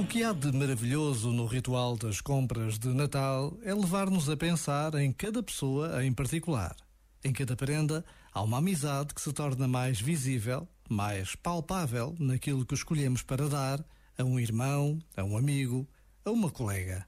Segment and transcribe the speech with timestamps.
[0.00, 4.94] O que há de maravilhoso no ritual das compras de Natal é levar-nos a pensar
[4.94, 6.74] em cada pessoa em particular.
[7.22, 8.02] Em cada prenda
[8.32, 13.84] há uma amizade que se torna mais visível, mais palpável naquilo que escolhemos para dar
[14.16, 15.86] a um irmão, a um amigo,
[16.24, 17.06] a uma colega.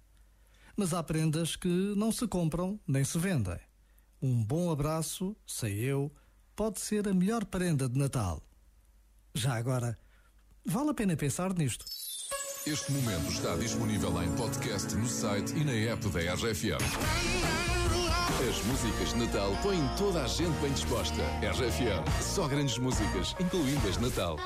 [0.77, 3.59] Mas há prendas que não se compram nem se vendem.
[4.21, 6.13] Um bom abraço, sei eu,
[6.55, 8.43] pode ser a melhor prenda de Natal.
[9.35, 9.99] Já agora,
[10.63, 11.87] vale a pena pensar nisto.
[12.65, 16.79] Este momento está disponível em podcast no site e na app da RFM.
[18.49, 21.23] As músicas de Natal põem toda a gente bem disposta.
[21.43, 24.37] RFM, só grandes músicas, incluindo as de Natal.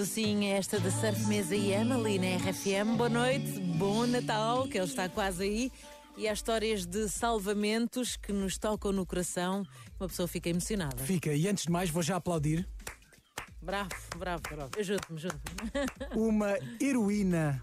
[0.00, 2.96] docinha, esta da Surf Mesa e Emily na RFM.
[2.96, 5.72] Boa noite, bom Natal, que ele está quase aí.
[6.16, 9.62] E há histórias de salvamentos que nos tocam no coração.
[9.98, 10.96] Uma pessoa fica emocionada.
[11.04, 12.66] Fica, e antes de mais vou já aplaudir
[13.60, 14.70] Bravo, bravo, bravo.
[14.78, 16.16] Ajude-me, ajude-me.
[16.16, 17.62] uma heroína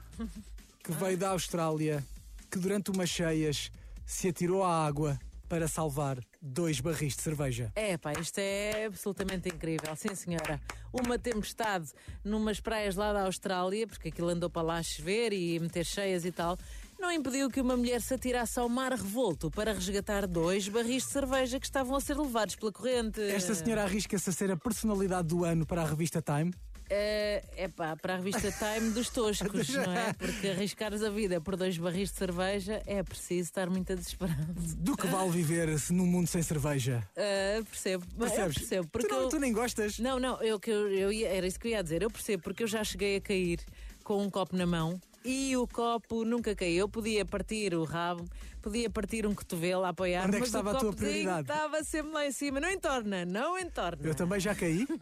[0.84, 2.06] que veio da Austrália
[2.52, 3.72] que durante umas cheias
[4.06, 5.18] se atirou à água
[5.48, 7.72] para salvar dois barris de cerveja.
[7.76, 9.96] É, pá, isto é absolutamente incrível.
[9.96, 10.60] Sim, senhora.
[10.92, 11.92] Uma tempestade
[12.24, 16.32] numas praias lá da Austrália, porque aquilo andou para lá chover e meter cheias e
[16.32, 16.58] tal,
[17.00, 21.12] não impediu que uma mulher se atirasse ao mar revolto para resgatar dois barris de
[21.12, 23.22] cerveja que estavam a ser levados pela corrente.
[23.22, 26.52] Esta senhora arrisca-se a ser a personalidade do ano para a revista Time.
[26.90, 30.14] É pá, para a revista Time dos toscos, não é?
[30.14, 34.54] Porque arriscares a vida por dois barris de cerveja é preciso estar muito desesperado.
[34.78, 37.04] Do que vale viver-se num mundo sem cerveja?
[37.18, 38.58] Ah, percebo, Percebes?
[38.58, 38.88] percebo.
[38.88, 40.00] Porque tu, não, eu- tu nem gostas?
[40.00, 42.02] Não, não, eu, que eu, eu ia- era isso que eu ia dizer.
[42.02, 43.60] Eu percebo, porque eu já cheguei a cair
[44.04, 46.78] com um copo na mão e o copo nunca caiu.
[46.78, 48.24] Eu podia partir o rabo,
[48.62, 51.42] podia partir um cotovelo a apoiar, Onde é que mas estava o a tua prioridade?
[51.42, 52.60] estava sempre lá em cima.
[52.62, 54.00] Não entorna, não entorna.
[54.08, 54.88] Eu também já caí.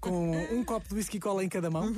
[0.00, 1.92] com um copo de whisky cola em cada mão.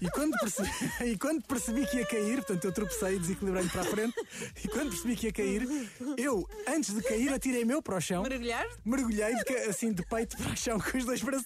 [0.00, 0.70] E quando, percebi,
[1.12, 4.14] e quando percebi que ia cair, portanto eu tropecei, desequilibrei-me para a frente,
[4.62, 5.68] e quando percebi que ia cair,
[6.16, 8.66] eu, antes de cair, atirei meu para o chão, Mergulhar?
[8.84, 11.44] mergulhei de assim de peito para o chão com os dois bracinhos.